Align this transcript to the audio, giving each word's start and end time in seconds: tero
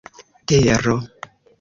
tero 0.55 0.95